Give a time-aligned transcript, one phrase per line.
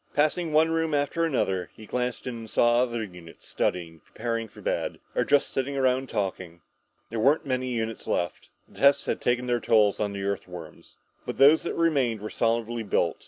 [0.15, 4.59] Passing one room after another, he glanced in and saw other units studying, preparing for
[4.59, 6.61] bed, or just sitting around talking.
[7.11, 8.49] There weren't many units left.
[8.67, 10.97] The tests had taken a toll of the Earthworms.
[11.23, 13.19] But those that remained were solidly built.